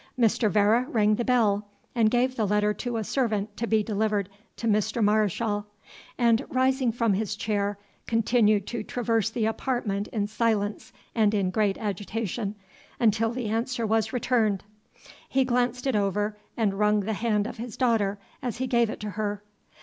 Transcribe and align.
Mr. 0.19 0.49
Vere 0.49 0.87
rang 0.89 1.13
the 1.13 1.23
bell, 1.23 1.67
and 1.93 2.09
gave 2.09 2.35
the 2.35 2.47
letter 2.47 2.73
to 2.73 2.97
a 2.97 3.03
servant 3.03 3.55
to 3.55 3.67
be 3.67 3.83
delivered 3.83 4.29
to 4.57 4.65
Mr. 4.65 4.99
Mareschal, 5.03 5.67
and, 6.17 6.43
rising 6.49 6.91
from 6.91 7.13
his 7.13 7.35
chair, 7.35 7.77
continued 8.07 8.65
to 8.65 8.81
traverse 8.81 9.29
the 9.29 9.45
apartment 9.45 10.07
in 10.07 10.25
silence 10.25 10.91
and 11.13 11.35
in 11.35 11.51
great 11.51 11.77
agitation 11.77 12.55
until 12.99 13.29
the 13.29 13.47
answer 13.47 13.85
was 13.85 14.11
returned. 14.11 14.63
He 15.29 15.45
glanced 15.45 15.85
it 15.85 15.95
over, 15.95 16.35
and 16.57 16.73
wrung 16.79 17.01
the 17.01 17.13
hand 17.13 17.45
of 17.45 17.57
his 17.57 17.77
daughter 17.77 18.17
as 18.41 18.57
he 18.57 18.65
gave 18.65 18.89
it 18.89 18.99
to 19.01 19.11
her. 19.11 19.43